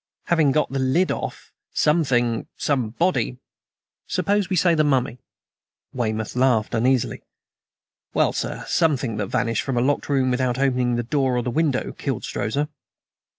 [0.23, 3.37] "Having got the lid off, something, somebody"
[4.15, 5.19] "Suppose we say the mummy?"
[5.93, 7.21] Weymouth laughed uneasily.
[8.11, 11.51] "Well, sir, something that vanished from a locked room without opening the door or the
[11.51, 12.67] window killed Strozza."